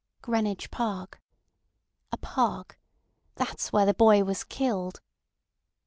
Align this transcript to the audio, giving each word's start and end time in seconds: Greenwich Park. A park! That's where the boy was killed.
Greenwich 0.23 0.71
Park. 0.71 1.21
A 2.11 2.17
park! 2.17 2.79
That's 3.35 3.71
where 3.71 3.85
the 3.85 3.93
boy 3.93 4.23
was 4.23 4.43
killed. 4.43 4.99